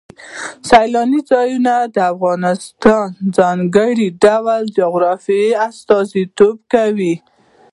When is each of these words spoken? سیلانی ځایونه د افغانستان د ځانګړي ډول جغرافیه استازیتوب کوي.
سیلانی 0.69 1.21
ځایونه 1.31 1.73
د 1.95 1.97
افغانستان 2.13 3.07
د 3.17 3.19
ځانګړي 3.37 4.07
ډول 4.23 4.63
جغرافیه 4.77 5.57
استازیتوب 5.67 6.55
کوي. 6.73 7.15